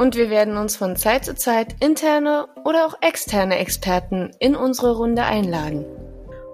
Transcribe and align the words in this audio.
Und 0.00 0.16
wir 0.16 0.30
werden 0.30 0.56
uns 0.56 0.76
von 0.76 0.96
Zeit 0.96 1.26
zu 1.26 1.34
Zeit 1.34 1.76
interne 1.80 2.48
oder 2.64 2.86
auch 2.86 3.02
externe 3.02 3.58
Experten 3.58 4.30
in 4.38 4.56
unsere 4.56 4.96
Runde 4.96 5.24
einladen. 5.24 5.84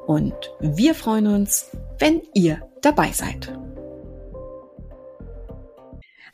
Und 0.05 0.35
wir 0.59 0.97
freuen 0.97 1.29
uns, 1.29 1.71
wenn 2.01 2.23
ihr 2.35 2.69
dabei 2.83 3.13
seid. 3.13 3.57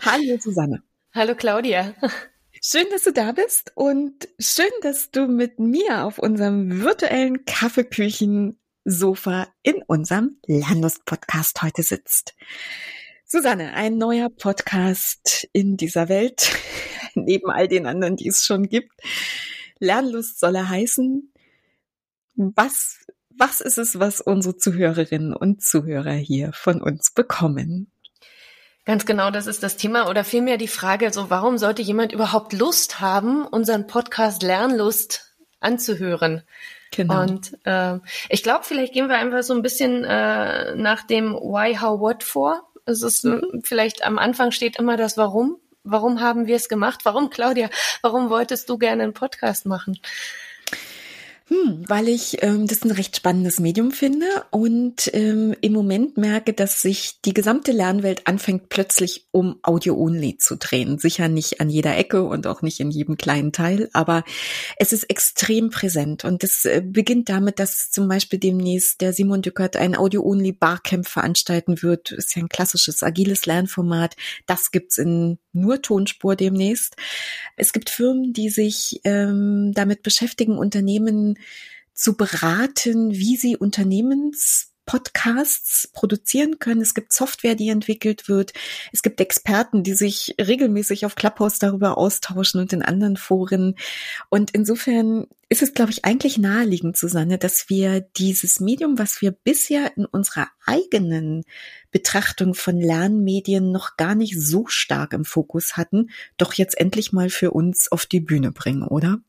Hallo 0.01 0.39
Susanne. 0.41 0.83
Hallo 1.13 1.35
Claudia. 1.35 1.93
Schön, 2.63 2.87
dass 2.91 3.03
du 3.03 3.13
da 3.13 3.33
bist 3.33 3.73
und 3.75 4.27
schön, 4.39 4.73
dass 4.81 5.11
du 5.11 5.27
mit 5.27 5.59
mir 5.59 6.07
auf 6.07 6.19
unserem 6.19 6.81
virtuellen 6.81 7.45
Kaffeeküchen-Sofa 7.45 9.49
in 9.63 9.83
unserem 9.87 10.39
Lernlust-Podcast 10.47 11.61
heute 11.61 11.83
sitzt. 11.83 12.35
Susanne, 13.27 13.73
ein 13.73 13.97
neuer 13.97 14.29
Podcast 14.29 15.49
in 15.53 15.79
dieser 15.79 16.11
Welt, 16.11 16.53
neben 17.17 17.51
all 17.51 17.69
den 17.69 17.87
anderen, 17.87 18.17
die 18.17 18.29
es 18.29 18.45
schon 18.45 18.69
gibt. 18.69 18.93
Lernlust 19.79 20.39
soll 20.41 20.57
er 20.57 20.69
heißen. 20.69 21.33
Was, 22.35 23.05
was 23.31 23.61
ist 23.61 23.79
es, 23.79 23.99
was 23.99 24.21
unsere 24.21 24.57
Zuhörerinnen 24.57 25.35
und 25.35 25.63
Zuhörer 25.63 26.13
hier 26.13 26.53
von 26.53 26.81
uns 26.81 27.11
bekommen? 27.11 27.91
Ganz 28.85 29.07
genau, 29.07 29.31
das 29.31 29.47
ist 29.47 29.63
das 29.63 29.77
Thema 29.77 30.09
oder 30.09 30.25
vielmehr 30.25 30.57
die 30.57 30.67
Frage, 30.67 31.13
so 31.13 31.31
warum 31.31 31.57
sollte 31.57 31.83
jemand 31.83 32.13
überhaupt 32.13 32.53
Lust 32.53 33.01
haben, 33.01 33.47
unseren 33.47 33.87
Podcast 33.87 34.43
Lernlust 34.43 35.35
anzuhören? 35.61 36.43
Genau. 36.91 37.23
Und 37.23 37.57
äh, 37.65 37.99
ich 38.29 38.43
glaube, 38.43 38.65
vielleicht 38.65 38.93
gehen 38.93 39.09
wir 39.09 39.17
einfach 39.17 39.43
so 39.45 39.55
ein 39.55 39.63
bisschen 39.63 40.05
äh, 40.05 40.75
nach 40.75 41.07
dem 41.07 41.33
Why, 41.33 41.77
How, 41.77 42.01
What 42.01 42.25
vor. 42.25 42.69
Es 42.85 43.03
ist 43.03 43.25
mhm. 43.25 43.63
vielleicht 43.63 44.05
am 44.05 44.19
Anfang 44.19 44.51
steht 44.51 44.79
immer 44.79 44.97
das 44.97 45.17
Warum. 45.17 45.59
Warum 45.85 46.21
haben 46.21 46.47
wir 46.47 46.57
es 46.57 46.69
gemacht? 46.69 47.01
Warum, 47.05 47.31
Claudia? 47.31 47.69
Warum 48.03 48.31
wolltest 48.31 48.69
du 48.69 48.79
gerne 48.79 49.03
einen 49.03 49.15
Podcast 49.15 49.67
machen? 49.67 49.99
Hm, 51.53 51.85
weil 51.87 52.09
ich 52.09 52.43
ähm, 52.43 52.67
das 52.67 52.83
ein 52.83 52.91
recht 52.91 53.15
spannendes 53.15 53.61
Medium 53.61 53.91
finde 53.91 54.27
und 54.51 55.11
ähm, 55.13 55.55
im 55.61 55.75
Moment 55.75 56.17
merke, 56.17 56.55
dass 56.55 56.81
sich 56.81 57.21
die 57.27 57.35
gesamte 57.35 57.73
Lernwelt 57.73 58.27
anfängt 58.27 58.71
plötzlich 58.71 59.27
um 59.33 59.59
Audio-Only 59.63 60.39
zu 60.39 60.57
drehen. 60.57 60.99
Sicher 60.99 61.29
nicht 61.29 61.61
an 61.61 61.69
jeder 61.69 61.95
Ecke 61.99 62.23
und 62.23 62.47
auch 62.47 62.63
nicht 62.63 62.81
in 62.81 62.91
jedem 62.91 63.19
kleinen 63.19 63.53
Teil, 63.53 63.91
aber 63.93 64.25
es 64.79 64.95
ist 64.95 65.05
extrem 65.11 65.69
präsent 65.69 66.25
und 66.25 66.43
es 66.43 66.65
äh, 66.65 66.81
beginnt 66.83 67.29
damit, 67.29 67.59
dass 67.59 67.91
zum 67.91 68.09
Beispiel 68.09 68.39
demnächst 68.39 69.03
der 69.03 69.13
Simon 69.13 69.43
Dückert 69.43 69.77
ein 69.77 69.95
Audio-Only 69.95 70.53
Barcamp 70.53 71.07
veranstalten 71.07 71.83
wird. 71.83 72.13
Ist 72.13 72.35
ja 72.35 72.43
ein 72.43 72.49
klassisches 72.49 73.03
agiles 73.03 73.45
Lernformat. 73.45 74.17
Das 74.47 74.71
gibt's 74.71 74.97
in 74.97 75.39
nur 75.53 75.83
Tonspur 75.83 76.35
demnächst. 76.35 76.97
Es 77.57 77.75
gibt 77.75 77.91
Firmen, 77.91 78.33
die 78.33 78.49
sich 78.49 79.01
ähm, 79.05 79.73
damit 79.75 80.03
beschäftigen, 80.03 80.57
Unternehmen 80.57 81.37
zu 81.95 82.17
beraten, 82.17 83.13
wie 83.13 83.37
sie 83.37 83.57
Unternehmens 83.57 84.73
Podcasts 84.85 85.89
produzieren 85.93 86.59
können. 86.59 86.81
Es 86.81 86.95
gibt 86.95 87.13
Software, 87.13 87.55
die 87.55 87.69
entwickelt 87.69 88.29
wird. 88.29 88.53
Es 88.93 89.03
gibt 89.03 89.21
Experten, 89.21 89.85
die 89.85 89.95
sich 89.95 90.35
regelmäßig 90.41 91.07
auf 91.07 91.15
Clubhouse 91.15 91.59
darüber 91.59 91.97
austauschen 91.97 92.61
und 92.61 92.73
in 92.73 92.83
anderen 92.83 93.17
Foren. 93.17 93.77
Und 94.29 94.51
insofern 94.51 95.29
ist 95.49 95.63
es, 95.63 95.73
glaube 95.75 95.93
ich, 95.93 96.05
eigentlich 96.05 96.37
naheliegend, 96.37 96.97
Susanne, 96.97 97.39
dass 97.39 97.69
wir 97.69 98.01
dieses 98.01 98.59
Medium, 98.59 98.99
was 98.99 99.23
wir 99.23 99.31
bisher 99.31 99.97
in 99.97 100.05
unserer 100.05 100.49
eigenen 100.67 101.45
Betrachtung 101.91 102.55
von 102.55 102.81
Lernmedien 102.81 103.71
noch 103.71 103.97
gar 103.97 104.15
nicht 104.15 104.41
so 104.41 104.67
stark 104.67 105.13
im 105.13 105.25
Fokus 105.25 105.77
hatten, 105.77 106.11
doch 106.39 106.55
jetzt 106.55 106.79
endlich 106.79 107.13
mal 107.13 107.31
für 107.31 107.53
uns 107.53 107.91
auf 107.93 108.07
die 108.07 108.21
Bühne 108.21 108.51
bringen, 108.51 108.83
oder? 108.83 109.21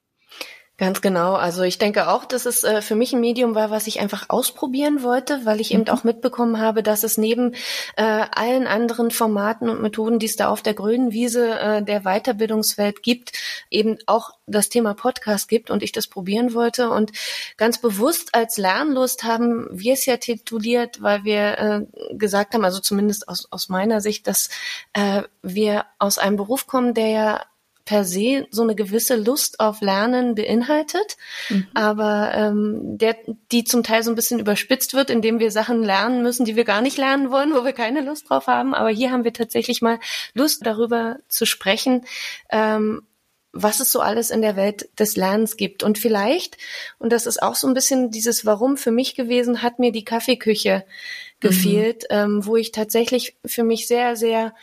Ganz 0.77 1.01
genau. 1.01 1.35
Also 1.35 1.61
ich 1.61 1.77
denke 1.77 2.09
auch, 2.09 2.25
dass 2.25 2.47
es 2.47 2.63
äh, 2.63 2.81
für 2.81 2.95
mich 2.95 3.13
ein 3.13 3.19
Medium 3.19 3.53
war, 3.53 3.69
was 3.69 3.85
ich 3.85 3.99
einfach 3.99 4.29
ausprobieren 4.29 5.03
wollte, 5.03 5.45
weil 5.45 5.61
ich 5.61 5.71
eben 5.71 5.83
mhm. 5.83 5.89
auch 5.89 6.03
mitbekommen 6.03 6.59
habe, 6.59 6.81
dass 6.81 7.03
es 7.03 7.15
neben 7.19 7.53
äh, 7.95 8.01
allen 8.03 8.65
anderen 8.65 9.11
Formaten 9.11 9.69
und 9.69 9.83
Methoden, 9.83 10.17
die 10.17 10.25
es 10.25 10.35
da 10.35 10.49
auf 10.49 10.63
der 10.63 10.73
grünen 10.73 11.11
Wiese 11.11 11.59
äh, 11.59 11.83
der 11.83 12.01
Weiterbildungswelt 12.01 13.03
gibt, 13.03 13.33
eben 13.69 13.99
auch 14.07 14.31
das 14.47 14.69
Thema 14.69 14.95
Podcast 14.95 15.47
gibt 15.47 15.69
und 15.69 15.83
ich 15.83 15.91
das 15.91 16.07
probieren 16.07 16.55
wollte. 16.55 16.89
Und 16.89 17.11
ganz 17.55 17.79
bewusst 17.79 18.33
als 18.33 18.57
Lernlust 18.57 19.23
haben 19.23 19.67
wir 19.71 19.93
es 19.93 20.07
ja 20.07 20.17
tituliert, 20.17 21.03
weil 21.03 21.23
wir 21.23 21.59
äh, 21.59 22.15
gesagt 22.15 22.55
haben, 22.55 22.65
also 22.65 22.79
zumindest 22.79 23.29
aus, 23.29 23.47
aus 23.51 23.69
meiner 23.69 24.01
Sicht, 24.01 24.25
dass 24.25 24.49
äh, 24.93 25.21
wir 25.43 25.85
aus 25.99 26.17
einem 26.17 26.35
Beruf 26.35 26.65
kommen, 26.65 26.95
der 26.95 27.09
ja 27.09 27.45
per 27.85 28.05
se 28.05 28.47
so 28.49 28.61
eine 28.61 28.75
gewisse 28.75 29.15
Lust 29.15 29.59
auf 29.59 29.81
Lernen 29.81 30.35
beinhaltet, 30.35 31.17
mhm. 31.49 31.67
aber 31.73 32.31
ähm, 32.33 32.97
der, 32.97 33.17
die 33.51 33.63
zum 33.65 33.83
Teil 33.83 34.03
so 34.03 34.11
ein 34.11 34.15
bisschen 34.15 34.39
überspitzt 34.39 34.93
wird, 34.93 35.09
indem 35.09 35.39
wir 35.39 35.51
Sachen 35.51 35.83
lernen 35.83 36.23
müssen, 36.23 36.45
die 36.45 36.55
wir 36.55 36.63
gar 36.63 36.81
nicht 36.81 36.97
lernen 36.97 37.29
wollen, 37.29 37.53
wo 37.53 37.65
wir 37.65 37.73
keine 37.73 38.01
Lust 38.01 38.29
drauf 38.29 38.47
haben. 38.47 38.73
Aber 38.73 38.89
hier 38.89 39.11
haben 39.11 39.25
wir 39.25 39.33
tatsächlich 39.33 39.81
mal 39.81 39.99
Lust 40.33 40.65
darüber 40.65 41.17
zu 41.27 41.45
sprechen, 41.45 42.05
ähm, 42.49 43.03
was 43.51 43.79
es 43.79 43.91
so 43.91 43.99
alles 43.99 44.31
in 44.31 44.41
der 44.41 44.55
Welt 44.55 44.89
des 44.97 45.15
Lernens 45.15 45.57
gibt. 45.57 45.83
Und 45.83 45.97
vielleicht, 45.97 46.57
und 46.97 47.11
das 47.11 47.27
ist 47.27 47.43
auch 47.43 47.55
so 47.55 47.67
ein 47.67 47.75
bisschen 47.75 48.09
dieses 48.09 48.45
Warum 48.45 48.77
für 48.77 48.91
mich 48.91 49.13
gewesen, 49.13 49.61
hat 49.61 49.77
mir 49.77 49.91
die 49.91 50.05
Kaffeeküche 50.05 50.85
mhm. 50.85 51.39
gefehlt, 51.39 52.03
mhm. 52.09 52.17
ähm, 52.17 52.45
wo 52.45 52.55
ich 52.55 52.71
tatsächlich 52.71 53.35
für 53.45 53.63
mich 53.63 53.87
sehr, 53.87 54.15
sehr 54.15 54.53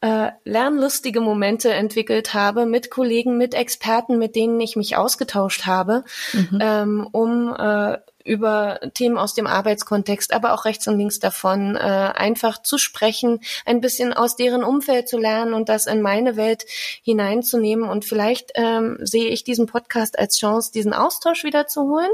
äh, 0.00 0.30
lernlustige 0.44 1.20
Momente 1.20 1.72
entwickelt 1.72 2.34
habe 2.34 2.66
mit 2.66 2.90
Kollegen, 2.90 3.36
mit 3.36 3.54
Experten, 3.54 4.18
mit 4.18 4.36
denen 4.36 4.60
ich 4.60 4.76
mich 4.76 4.96
ausgetauscht 4.96 5.66
habe, 5.66 6.04
mhm. 6.32 6.58
ähm, 6.60 7.08
um 7.10 7.54
äh, 7.56 7.98
über 8.28 8.78
Themen 8.94 9.18
aus 9.18 9.34
dem 9.34 9.46
Arbeitskontext, 9.46 10.32
aber 10.32 10.52
auch 10.52 10.64
rechts 10.66 10.86
und 10.86 10.98
links 10.98 11.18
davon, 11.18 11.76
äh, 11.76 11.78
einfach 11.78 12.62
zu 12.62 12.78
sprechen, 12.78 13.40
ein 13.64 13.80
bisschen 13.80 14.12
aus 14.12 14.36
deren 14.36 14.62
Umfeld 14.62 15.08
zu 15.08 15.18
lernen 15.18 15.54
und 15.54 15.68
das 15.68 15.86
in 15.86 16.02
meine 16.02 16.36
Welt 16.36 16.66
hineinzunehmen. 17.02 17.88
Und 17.88 18.04
vielleicht 18.04 18.52
ähm, 18.54 18.98
sehe 19.00 19.28
ich 19.28 19.44
diesen 19.44 19.66
Podcast 19.66 20.18
als 20.18 20.38
Chance, 20.38 20.70
diesen 20.72 20.92
Austausch 20.92 21.44
wieder 21.44 21.66
zu 21.66 21.82
holen. 21.82 22.10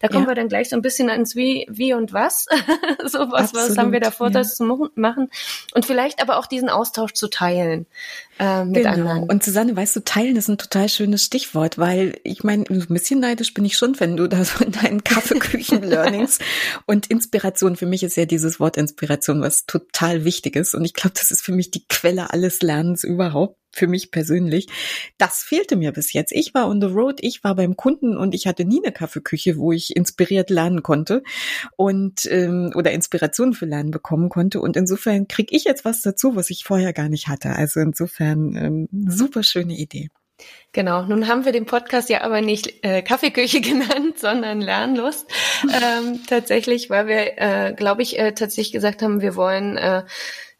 Da 0.00 0.08
kommen 0.08 0.24
ja. 0.24 0.30
wir 0.30 0.34
dann 0.34 0.48
gleich 0.48 0.70
so 0.70 0.76
ein 0.76 0.82
bisschen 0.82 1.08
ins 1.08 1.36
Wie, 1.36 1.66
Wie 1.68 1.92
und 1.92 2.12
Was. 2.12 2.46
so 3.04 3.30
was, 3.30 3.54
was 3.54 3.76
haben 3.76 3.92
wir 3.92 4.00
davor, 4.00 4.28
ja. 4.28 4.34
das 4.34 4.56
zu 4.56 4.90
machen. 4.94 5.30
Und 5.74 5.84
vielleicht 5.84 6.22
aber 6.22 6.38
auch 6.38 6.46
diesen 6.46 6.70
Austausch 6.70 7.12
zu 7.12 7.28
teilen 7.28 7.86
äh, 8.38 8.64
mit 8.64 8.76
genau. 8.76 8.90
anderen. 8.90 9.22
Und 9.24 9.42
Susanne, 9.42 9.76
weißt 9.76 9.96
du, 9.96 10.00
teilen 10.00 10.36
ist 10.36 10.48
ein 10.48 10.58
total 10.58 10.88
schönes 10.88 11.24
Stichwort, 11.24 11.78
weil 11.78 12.18
ich 12.24 12.44
meine, 12.44 12.64
ein 12.68 12.86
bisschen 12.88 13.20
neidisch 13.20 13.54
bin 13.54 13.64
ich 13.64 13.76
schon, 13.76 13.98
wenn 14.00 14.16
du 14.16 14.28
da 14.28 14.44
so 14.44 14.64
in 14.64 14.72
deinen 14.72 15.04
Kaffeeküchen-Learnings 15.04 16.38
und 16.86 17.08
Inspiration, 17.08 17.76
für 17.76 17.86
mich 17.86 18.02
ist 18.02 18.16
ja 18.16 18.24
dieses 18.24 18.60
Wort 18.60 18.76
Inspiration 18.76 19.40
was 19.40 19.66
total 19.66 20.24
wichtiges 20.24 20.74
und 20.74 20.84
ich 20.84 20.94
glaube, 20.94 21.14
das 21.18 21.30
ist 21.30 21.42
für 21.42 21.52
mich 21.52 21.70
die 21.70 21.84
Quelle 21.88 22.32
alles 22.32 22.62
Lernens 22.62 23.04
überhaupt 23.04 23.58
für 23.78 23.86
mich 23.86 24.10
persönlich. 24.10 24.66
Das 25.16 25.42
fehlte 25.42 25.76
mir 25.76 25.92
bis 25.92 26.12
jetzt. 26.12 26.32
Ich 26.32 26.52
war 26.54 26.68
on 26.68 26.80
the 26.80 26.88
road, 26.88 27.18
ich 27.20 27.42
war 27.44 27.54
beim 27.54 27.76
Kunden 27.76 28.16
und 28.16 28.34
ich 28.34 28.46
hatte 28.46 28.64
nie 28.64 28.82
eine 28.84 28.92
Kaffeeküche, 28.92 29.56
wo 29.56 29.72
ich 29.72 29.96
inspiriert 29.96 30.50
lernen 30.50 30.82
konnte 30.82 31.22
und 31.76 32.26
ähm, 32.30 32.72
oder 32.74 32.92
Inspiration 32.92 33.54
für 33.54 33.66
Lernen 33.66 33.90
bekommen 33.90 34.28
konnte. 34.28 34.60
Und 34.60 34.76
insofern 34.76 35.28
kriege 35.28 35.54
ich 35.56 35.64
jetzt 35.64 35.84
was 35.84 36.02
dazu, 36.02 36.36
was 36.36 36.50
ich 36.50 36.64
vorher 36.64 36.92
gar 36.92 37.08
nicht 37.08 37.28
hatte. 37.28 37.50
Also 37.50 37.80
insofern 37.80 38.56
ähm, 38.56 38.88
super 39.08 39.42
schöne 39.42 39.74
Idee. 39.74 40.08
Genau, 40.72 41.02
nun 41.02 41.26
haben 41.26 41.44
wir 41.44 41.52
den 41.52 41.66
Podcast 41.66 42.10
ja 42.10 42.20
aber 42.20 42.40
nicht 42.40 42.84
äh, 42.84 43.02
Kaffeeküche 43.02 43.60
genannt, 43.62 44.18
sondern 44.18 44.60
Lernlust. 44.60 45.26
ähm, 45.64 46.20
tatsächlich, 46.28 46.90
weil 46.90 47.06
wir, 47.06 47.38
äh, 47.38 47.72
glaube 47.74 48.02
ich, 48.02 48.18
äh, 48.18 48.32
tatsächlich 48.32 48.72
gesagt 48.72 49.02
haben, 49.02 49.20
wir 49.20 49.34
wollen 49.34 49.76
äh, 49.76 50.04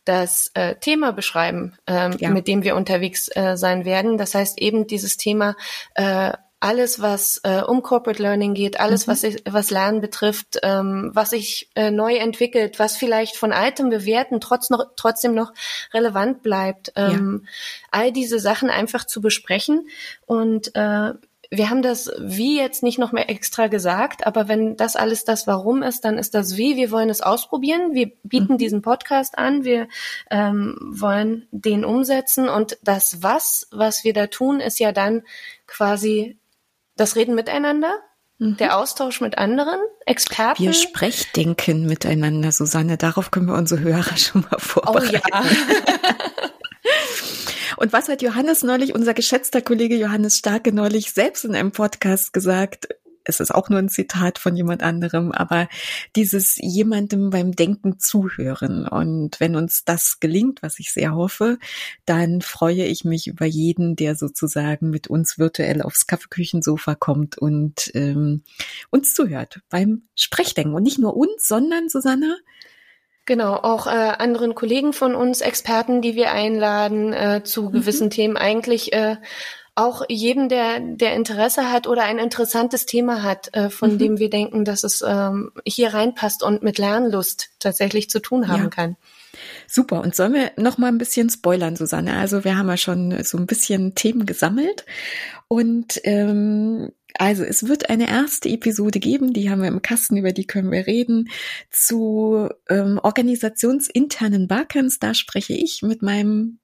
das 0.09 0.51
äh, 0.55 0.75
Thema 0.77 1.13
beschreiben, 1.13 1.77
ähm, 1.87 2.17
ja. 2.19 2.31
mit 2.31 2.49
dem 2.49 2.63
wir 2.63 2.77
unterwegs 2.77 3.29
äh, 3.35 3.57
sein 3.57 3.85
werden. 3.85 4.19
Das 4.19 4.35
heißt 4.35 4.61
eben 4.61 4.87
dieses 4.87 5.17
Thema 5.17 5.57
äh, 5.95 6.33
alles, 6.61 7.01
was 7.01 7.41
äh, 7.45 7.61
um 7.61 7.83
Corporate 7.83 8.21
Learning 8.21 8.55
geht, 8.55 8.81
alles, 8.81 9.07
mhm. 9.07 9.11
was, 9.13 9.23
ich, 9.23 9.43
was 9.49 9.71
Lernen 9.71 10.01
betrifft, 10.01 10.59
ähm, 10.63 11.11
was 11.15 11.31
sich 11.31 11.71
äh, 11.77 11.91
neu 11.91 12.17
entwickelt, 12.17 12.79
was 12.79 12.97
vielleicht 12.97 13.37
von 13.37 13.53
altem 13.53 13.91
Bewerten 13.91 14.41
trotz 14.41 14.69
noch, 14.71 14.87
trotzdem 14.97 15.35
noch 15.35 15.53
relevant 15.95 16.43
bleibt, 16.43 16.93
ähm, 16.97 17.43
ja. 17.45 17.51
all 17.93 18.13
diese 18.13 18.41
Sachen 18.41 18.71
einfach 18.71 19.07
zu 19.07 19.21
besprechen 19.21 19.89
und 20.27 20.75
äh, 20.75 21.13
wir 21.51 21.71
haben 21.71 21.81
das 21.81 22.11
Wie 22.19 22.59
jetzt 22.59 22.83
nicht 22.83 22.99
noch 22.99 23.13
mehr 23.13 23.31
extra 23.31 23.69
gesagt, 23.69 24.27
aber 24.27 24.49
wenn 24.49 24.77
das 24.77 24.97
alles 24.97 25.25
das 25.25 25.47
Warum 25.47 25.83
ist, 25.83 26.05
dann 26.05 26.19
ist 26.19 26.35
das 26.35 26.57
Wie. 26.57 26.77
Wir 26.77 26.91
wollen 26.91 27.09
es 27.09 27.23
ausprobieren. 27.23 27.95
Wir 27.95 28.13
bieten 28.23 28.55
mhm. 28.55 28.59
diesen 28.59 28.83
Podcast 28.83 29.39
an. 29.39 29.65
Wir 29.65 29.89
ähm, 30.31 30.77
wollen 30.81 31.49
den 31.51 31.87
umsetzen. 31.87 32.49
Und 32.49 32.77
das 32.83 33.23
Was, 33.23 33.67
was 33.71 34.05
wir 34.05 34.13
da 34.13 34.27
tun, 34.27 34.61
ist 34.61 34.79
ja 34.79 34.93
dann 34.93 35.23
quasi 35.67 36.39
das 36.97 37.17
Reden 37.17 37.35
miteinander, 37.35 37.95
mhm. 38.39 38.59
der 38.59 38.77
Austausch 38.77 39.23
mit 39.23 39.39
anderen 39.39 39.81
Experten. 40.05 40.63
Wir 40.63 40.75
Sprechdenken 40.75 41.87
miteinander, 41.87 42.53
Susanne. 42.53 42.99
Darauf 42.99 43.31
können 43.31 43.47
wir 43.47 43.55
unsere 43.55 43.81
Hörer 43.81 44.17
schon 44.19 44.45
mal 44.51 44.59
vorbereiten. 44.59 45.21
Oh 45.33 45.37
ja. 45.37 45.45
Und 47.79 47.93
was 47.93 48.09
hat 48.09 48.23
Johannes 48.23 48.65
neulich, 48.65 48.93
unser 48.93 49.15
geschätzter 49.15 49.63
Kollege 49.63 49.97
Johannes 49.97 50.37
Starke 50.37 50.73
neulich 50.73 51.13
selbst 51.13 51.45
in 51.45 51.55
einem 51.55 51.71
Podcast 51.71 52.33
gesagt? 52.33 52.89
Es 53.23 53.39
ist 53.39 53.55
auch 53.55 53.69
nur 53.69 53.79
ein 53.79 53.89
Zitat 53.89 54.39
von 54.39 54.57
jemand 54.57 54.83
anderem, 54.83 55.31
aber 55.31 55.69
dieses 56.17 56.57
jemandem 56.57 57.31
beim 57.31 57.53
Denken 57.53 58.01
zuhören. 58.01 58.89
Und 58.89 59.39
wenn 59.39 59.55
uns 59.55 59.85
das 59.85 60.19
gelingt, 60.19 60.61
was 60.61 60.81
ich 60.81 60.93
sehr 60.93 61.15
hoffe, 61.15 61.59
dann 62.05 62.41
freue 62.41 62.85
ich 62.85 63.05
mich 63.05 63.29
über 63.29 63.47
jeden, 63.47 63.95
der 63.95 64.17
sozusagen 64.17 64.91
mit 64.91 65.07
uns 65.07 65.39
virtuell 65.39 65.81
aufs 65.83 66.09
Kaffeeküchensofa 66.09 66.97
kommt 66.97 67.39
und 67.39 67.93
ähm, 67.95 68.43
uns 68.91 69.15
zuhört 69.15 69.61
beim 69.71 70.03
Sprechdenken. 70.17 70.75
Und 70.75 70.83
nicht 70.83 70.99
nur 70.99 71.17
uns, 71.17 71.47
sondern 71.47 71.89
Susanne, 71.89 72.39
Genau, 73.29 73.57
auch 73.57 73.87
äh, 73.87 73.91
anderen 73.91 74.55
Kollegen 74.55 74.95
von 74.95 75.15
uns, 75.15 75.43
Experten, 75.43 76.01
die 76.01 76.15
wir 76.15 76.33
einladen 76.33 77.13
äh, 77.13 77.43
zu 77.45 77.65
mhm. 77.65 77.73
gewissen 77.73 78.09
Themen, 78.09 78.39
eigentlich 78.39 78.95
äh, 78.95 79.17
auch 79.75 80.03
jedem, 80.09 80.49
der, 80.49 80.81
der 80.81 81.13
Interesse 81.13 81.71
hat 81.71 81.87
oder 81.87 82.05
ein 82.05 82.19
interessantes 82.19 82.87
Thema 82.87 83.23
hat, 83.23 83.55
äh, 83.55 83.69
von 83.69 83.93
mhm. 83.93 83.99
dem 83.99 84.19
wir 84.19 84.31
denken, 84.31 84.65
dass 84.65 84.83
es 84.83 85.05
ähm, 85.07 85.53
hier 85.67 85.93
reinpasst 85.93 86.43
und 86.43 86.63
mit 86.63 86.79
Lernlust 86.79 87.51
tatsächlich 87.59 88.09
zu 88.09 88.21
tun 88.21 88.49
haben 88.49 88.63
ja. 88.63 88.71
kann. 88.71 88.97
Super. 89.67 90.01
Und 90.01 90.17
sollen 90.17 90.33
wir 90.33 90.53
noch 90.57 90.79
mal 90.79 90.89
ein 90.89 90.97
bisschen 90.97 91.29
spoilern, 91.29 91.77
Susanne? 91.77 92.17
Also 92.17 92.45
wir 92.45 92.57
haben 92.57 92.69
ja 92.69 92.79
schon 92.79 93.23
so 93.25 93.37
ein 93.37 93.47
bisschen 93.47 93.95
Themen 93.95 94.25
gesammelt 94.25 94.87
und 95.49 96.01
ähm, 96.05 96.93
also 97.19 97.45
es 97.45 97.67
wird 97.69 97.91
eine 97.91 98.09
erste 98.09 98.49
Episode 98.49 99.01
geben, 99.01 99.33
die 99.33 99.51
haben 99.51 99.61
wir 99.63 99.69
im 99.69 99.83
Kasten, 99.83 100.17
über 100.17 100.33
die 100.33 100.47
können 100.47 100.71
wir 100.71 100.87
reden, 100.87 101.29
zu 101.71 102.49
ähm, 102.69 102.99
organisationsinternen 103.03 104.49
Barcamps. 104.49 104.99
Da 104.99 105.15
spreche 105.15 105.55
ich 105.55 105.83
mit 105.83 106.03
meinem 106.03 106.61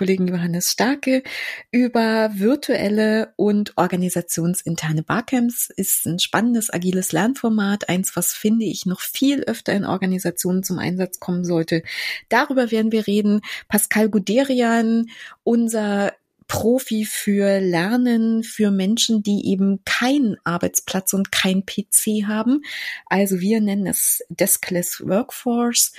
Kollegen 0.00 0.28
Johannes 0.28 0.70
Starke 0.70 1.22
über 1.70 2.30
virtuelle 2.32 3.34
und 3.36 3.76
organisationsinterne 3.76 5.02
Barcamps. 5.02 5.68
Ist 5.68 6.06
ein 6.06 6.18
spannendes, 6.18 6.72
agiles 6.72 7.12
Lernformat, 7.12 7.90
eins, 7.90 8.16
was 8.16 8.32
finde 8.32 8.64
ich 8.64 8.86
noch 8.86 9.00
viel 9.00 9.42
öfter 9.42 9.74
in 9.74 9.84
Organisationen 9.84 10.62
zum 10.62 10.78
Einsatz 10.78 11.20
kommen 11.20 11.44
sollte. 11.44 11.82
Darüber 12.30 12.70
werden 12.70 12.92
wir 12.92 13.06
reden. 13.06 13.42
Pascal 13.68 14.08
Guderian, 14.08 15.10
unser 15.44 16.14
Profi 16.50 17.04
für 17.04 17.60
Lernen 17.60 18.42
für 18.42 18.72
Menschen, 18.72 19.22
die 19.22 19.46
eben 19.46 19.84
keinen 19.84 20.36
Arbeitsplatz 20.42 21.12
und 21.12 21.30
kein 21.30 21.64
PC 21.64 22.26
haben. 22.26 22.62
Also 23.06 23.38
wir 23.38 23.60
nennen 23.60 23.86
es 23.86 24.24
Deskless 24.28 25.00
Workforce. 25.06 25.92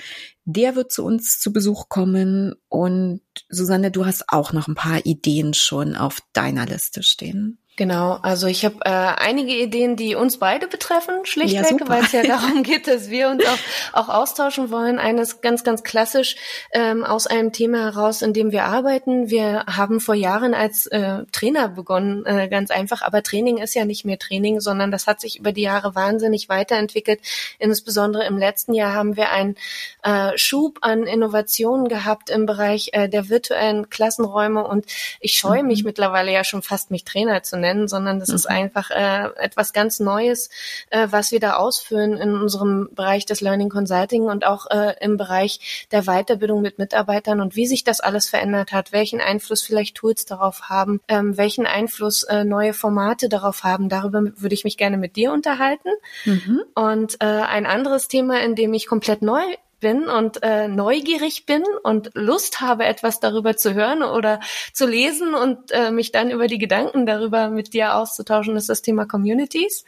Der 0.44 0.76
wird 0.76 0.92
zu 0.92 1.04
uns 1.04 1.40
zu 1.40 1.54
Besuch 1.54 1.88
kommen 1.88 2.54
und 2.68 3.22
Susanne, 3.48 3.90
du 3.90 4.04
hast 4.04 4.28
auch 4.28 4.52
noch 4.52 4.68
ein 4.68 4.74
paar 4.74 5.06
Ideen 5.06 5.54
schon 5.54 5.96
auf 5.96 6.18
deiner 6.34 6.66
Liste 6.66 7.02
stehen. 7.02 7.56
Genau, 7.76 8.18
also 8.20 8.48
ich 8.48 8.66
habe 8.66 8.76
äh, 8.84 8.90
einige 8.90 9.54
Ideen, 9.54 9.96
die 9.96 10.14
uns 10.14 10.38
beide 10.38 10.66
betreffen, 10.66 11.24
schlichtweg, 11.24 11.80
ja, 11.80 11.88
weil 11.88 12.04
es 12.04 12.12
ja 12.12 12.22
darum 12.22 12.62
geht, 12.62 12.86
dass 12.86 13.08
wir 13.08 13.30
uns 13.30 13.42
auch, 13.46 13.58
auch 13.94 14.08
austauschen 14.10 14.70
wollen. 14.70 14.98
Eines 14.98 15.40
ganz, 15.40 15.64
ganz 15.64 15.82
klassisch 15.82 16.36
ähm, 16.72 17.02
aus 17.02 17.26
einem 17.26 17.50
Thema 17.50 17.78
heraus, 17.78 18.20
in 18.20 18.34
dem 18.34 18.52
wir 18.52 18.64
arbeiten. 18.64 19.30
Wir 19.30 19.64
haben 19.66 20.00
vor 20.00 20.14
Jahren 20.14 20.52
als 20.52 20.84
äh, 20.88 21.24
Trainer 21.32 21.70
begonnen, 21.70 22.26
äh, 22.26 22.48
ganz 22.48 22.70
einfach, 22.70 23.00
aber 23.00 23.22
Training 23.22 23.56
ist 23.56 23.74
ja 23.74 23.86
nicht 23.86 24.04
mehr 24.04 24.18
Training, 24.18 24.60
sondern 24.60 24.90
das 24.90 25.06
hat 25.06 25.22
sich 25.22 25.38
über 25.38 25.52
die 25.52 25.62
Jahre 25.62 25.94
wahnsinnig 25.94 26.50
weiterentwickelt. 26.50 27.20
Insbesondere 27.58 28.26
im 28.26 28.36
letzten 28.36 28.74
Jahr 28.74 28.92
haben 28.92 29.16
wir 29.16 29.30
einen 29.30 29.56
äh, 30.02 30.36
Schub 30.36 30.80
an 30.82 31.04
Innovationen 31.04 31.88
gehabt 31.88 32.28
im 32.28 32.44
Bereich 32.44 32.90
äh, 32.92 33.08
der 33.08 33.30
virtuellen 33.30 33.88
Klassenräume 33.88 34.62
und 34.62 34.84
ich 35.20 35.38
scheue 35.38 35.62
mich 35.62 35.84
mhm. 35.84 35.86
mittlerweile 35.86 36.32
ja 36.32 36.44
schon 36.44 36.60
fast, 36.60 36.90
mich 36.90 37.04
Trainer 37.04 37.42
zu 37.42 37.61
nennen, 37.62 37.88
sondern 37.88 38.20
das 38.20 38.28
mhm. 38.28 38.34
ist 38.34 38.46
einfach 38.46 38.90
äh, 38.90 39.28
etwas 39.36 39.72
ganz 39.72 40.00
Neues, 40.00 40.50
äh, 40.90 41.08
was 41.10 41.32
wir 41.32 41.40
da 41.40 41.54
ausführen 41.54 42.18
in 42.18 42.34
unserem 42.34 42.90
Bereich 42.92 43.24
des 43.24 43.40
Learning 43.40 43.70
Consulting 43.70 44.24
und 44.24 44.44
auch 44.46 44.66
äh, 44.70 44.94
im 45.00 45.16
Bereich 45.16 45.86
der 45.90 46.02
Weiterbildung 46.02 46.60
mit 46.60 46.78
Mitarbeitern 46.78 47.40
und 47.40 47.56
wie 47.56 47.66
sich 47.66 47.84
das 47.84 48.00
alles 48.00 48.28
verändert 48.28 48.72
hat, 48.72 48.92
welchen 48.92 49.20
Einfluss 49.20 49.62
vielleicht 49.62 49.96
Tools 49.96 50.26
darauf 50.26 50.68
haben, 50.68 51.00
ähm, 51.08 51.38
welchen 51.38 51.66
Einfluss 51.66 52.24
äh, 52.24 52.44
neue 52.44 52.74
Formate 52.74 53.28
darauf 53.28 53.64
haben. 53.64 53.88
Darüber 53.88 54.22
würde 54.36 54.54
ich 54.54 54.64
mich 54.64 54.76
gerne 54.76 54.98
mit 54.98 55.16
dir 55.16 55.32
unterhalten. 55.32 55.90
Mhm. 56.24 56.62
Und 56.74 57.14
äh, 57.20 57.26
ein 57.26 57.66
anderes 57.66 58.08
Thema, 58.08 58.40
in 58.40 58.54
dem 58.54 58.74
ich 58.74 58.86
komplett 58.86 59.22
neu 59.22 59.42
bin 59.82 60.08
und 60.08 60.42
äh, 60.42 60.68
neugierig 60.68 61.44
bin 61.44 61.62
und 61.82 62.10
Lust 62.14 62.62
habe, 62.62 62.86
etwas 62.86 63.20
darüber 63.20 63.58
zu 63.58 63.74
hören 63.74 64.02
oder 64.02 64.40
zu 64.72 64.86
lesen 64.86 65.34
und 65.34 65.70
äh, 65.72 65.90
mich 65.90 66.12
dann 66.12 66.30
über 66.30 66.46
die 66.46 66.56
Gedanken 66.56 67.04
darüber 67.04 67.50
mit 67.50 67.74
dir 67.74 67.96
auszutauschen, 67.96 68.56
ist 68.56 68.70
das 68.70 68.80
Thema 68.80 69.04
Communities, 69.04 69.84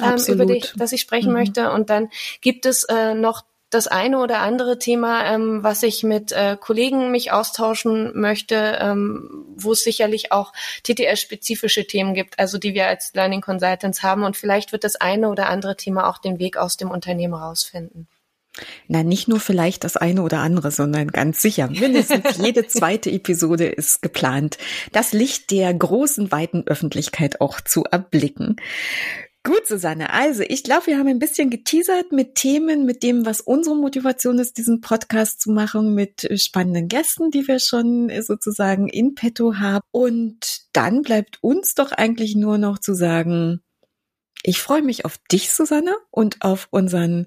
ähm, 0.00 0.22
über 0.28 0.46
die, 0.46 0.62
das 0.76 0.92
ich 0.92 1.00
sprechen 1.00 1.30
mhm. 1.30 1.38
möchte. 1.38 1.72
Und 1.72 1.90
dann 1.90 2.10
gibt 2.40 2.66
es 2.66 2.84
äh, 2.84 3.14
noch 3.14 3.42
das 3.70 3.86
eine 3.86 4.18
oder 4.18 4.38
andere 4.40 4.78
Thema, 4.78 5.26
ähm, 5.26 5.62
was 5.62 5.82
ich 5.82 6.02
mit 6.02 6.32
äh, 6.32 6.56
Kollegen 6.58 7.10
mich 7.10 7.32
austauschen 7.32 8.18
möchte, 8.18 8.78
ähm, 8.80 9.44
wo 9.56 9.72
es 9.72 9.82
sicherlich 9.82 10.32
auch 10.32 10.52
TTS-spezifische 10.84 11.86
Themen 11.86 12.14
gibt, 12.14 12.38
also 12.38 12.58
die 12.58 12.74
wir 12.74 12.86
als 12.86 13.12
Learning 13.14 13.40
Consultants 13.40 14.02
haben. 14.02 14.22
Und 14.22 14.36
vielleicht 14.36 14.72
wird 14.72 14.84
das 14.84 14.96
eine 14.96 15.28
oder 15.28 15.48
andere 15.48 15.76
Thema 15.76 16.08
auch 16.08 16.18
den 16.18 16.38
Weg 16.38 16.56
aus 16.56 16.76
dem 16.76 16.90
Unternehmen 16.90 17.34
rausfinden. 17.34 18.08
Na, 18.86 19.02
nicht 19.02 19.28
nur 19.28 19.40
vielleicht 19.40 19.84
das 19.84 19.96
eine 19.96 20.22
oder 20.22 20.38
andere, 20.38 20.70
sondern 20.70 21.08
ganz 21.08 21.42
sicher. 21.42 21.68
Mindestens 21.68 22.38
jede 22.42 22.66
zweite 22.66 23.10
Episode 23.10 23.66
ist 23.66 24.02
geplant, 24.02 24.58
das 24.92 25.12
Licht 25.12 25.50
der 25.50 25.72
großen, 25.74 26.32
weiten 26.32 26.64
Öffentlichkeit 26.66 27.40
auch 27.40 27.60
zu 27.60 27.84
erblicken. 27.84 28.56
Gut, 29.44 29.66
Susanne. 29.66 30.12
Also, 30.12 30.42
ich 30.46 30.62
glaube, 30.62 30.88
wir 30.88 30.98
haben 30.98 31.06
ein 31.06 31.20
bisschen 31.20 31.48
geteasert 31.48 32.12
mit 32.12 32.34
Themen, 32.34 32.84
mit 32.84 33.02
dem, 33.02 33.24
was 33.24 33.40
unsere 33.40 33.76
Motivation 33.76 34.38
ist, 34.38 34.58
diesen 34.58 34.80
Podcast 34.82 35.40
zu 35.40 35.52
machen, 35.52 35.94
mit 35.94 36.28
spannenden 36.38 36.88
Gästen, 36.88 37.30
die 37.30 37.48
wir 37.48 37.58
schon 37.60 38.10
sozusagen 38.20 38.88
in 38.88 39.14
petto 39.14 39.54
haben. 39.54 39.84
Und 39.90 40.66
dann 40.72 41.02
bleibt 41.02 41.38
uns 41.40 41.74
doch 41.74 41.92
eigentlich 41.92 42.34
nur 42.36 42.58
noch 42.58 42.78
zu 42.78 42.94
sagen, 42.94 43.62
ich 44.42 44.60
freue 44.60 44.82
mich 44.82 45.04
auf 45.04 45.18
dich, 45.30 45.50
Susanne, 45.50 45.96
und 46.10 46.42
auf 46.42 46.68
unseren 46.70 47.26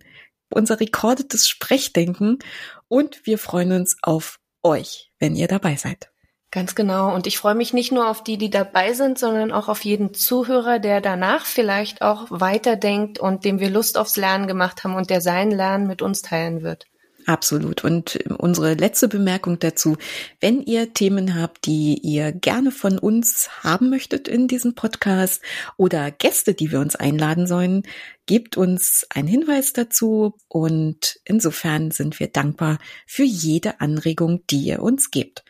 unser 0.54 0.80
rekordetes 0.80 1.48
Sprechdenken 1.48 2.40
und 2.88 3.26
wir 3.26 3.38
freuen 3.38 3.72
uns 3.72 3.98
auf 4.02 4.40
euch, 4.64 5.12
wenn 5.20 5.36
ihr 5.36 5.48
dabei 5.48 5.76
seid. 5.76 6.12
Ganz 6.52 6.76
genau. 6.76 7.16
Und 7.16 7.28
ich 7.28 7.38
freue 7.38 7.56
mich 7.56 7.72
nicht 7.72 7.94
nur 7.94 8.10
auf 8.10 8.24
die, 8.24 8.38
die 8.38 8.50
dabei 8.50 8.92
sind, 8.92 9.18
sondern 9.18 9.54
auch 9.54 9.70
auf 9.70 9.86
jeden 9.86 10.14
Zuhörer, 10.14 10.80
der 10.80 11.00
danach 11.00 11.46
vielleicht 11.46 12.02
auch 12.02 12.28
weiterdenkt 12.30 13.20
und 13.20 13.46
dem 13.46 13.62
wir 13.62 13.70
Lust 13.70 13.98
aufs 13.98 14.18
Lernen 14.18 14.48
gemacht 14.48 14.84
haben 14.84 14.96
und 14.96 15.10
der 15.10 15.22
sein 15.22 15.50
Lernen 15.50 15.88
mit 15.88 16.02
uns 16.02 16.22
teilen 16.22 16.62
wird. 16.62 16.88
Absolut. 17.26 17.84
Und 17.84 18.20
unsere 18.38 18.74
letzte 18.74 19.08
Bemerkung 19.08 19.60
dazu, 19.60 19.98
wenn 20.40 20.62
ihr 20.62 20.94
Themen 20.94 21.36
habt, 21.36 21.66
die 21.66 22.00
ihr 22.02 22.32
gerne 22.32 22.72
von 22.72 22.98
uns 22.98 23.50
haben 23.64 23.90
möchtet 23.90 24.28
in 24.28 24.48
diesem 24.48 24.76
Podcast 24.76 25.42
oder 25.78 26.12
Gäste, 26.12 26.54
die 26.54 26.72
wir 26.72 26.80
uns 26.80 26.96
einladen 26.96 27.48
sollen, 27.48 27.84
gebt 28.26 28.58
uns 28.58 29.06
einen 29.10 29.28
Hinweis 29.28 29.74
dazu 29.74 30.36
und 30.48 31.20
insofern 31.26 31.92
sind 31.92 32.20
wir 32.20 32.28
dankbar 32.28 32.80
für 33.06 33.24
jede 33.24 33.82
Anregung, 33.82 34.46
die 34.50 34.64
ihr 34.64 34.82
uns 34.82 35.12
gebt. 35.12 35.44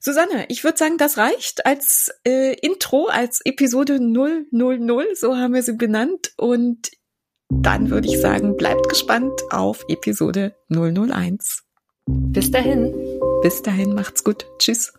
Susanne, 0.00 0.44
ich 0.48 0.64
würde 0.64 0.76
sagen, 0.76 0.98
das 0.98 1.16
reicht 1.16 1.64
als 1.64 2.10
äh, 2.26 2.54
Intro, 2.60 3.06
als 3.06 3.40
Episode 3.44 3.98
000, 3.98 5.14
so 5.14 5.36
haben 5.36 5.54
wir 5.54 5.62
sie 5.62 5.72
benannt 5.72 6.32
und 6.36 6.90
dann 7.50 7.90
würde 7.90 8.08
ich 8.08 8.20
sagen, 8.20 8.56
bleibt 8.56 8.88
gespannt 8.88 9.32
auf 9.50 9.84
Episode 9.88 10.54
001. 10.70 11.62
Bis 12.06 12.50
dahin. 12.50 12.94
Bis 13.42 13.62
dahin, 13.62 13.94
macht's 13.94 14.24
gut. 14.24 14.46
Tschüss. 14.58 14.92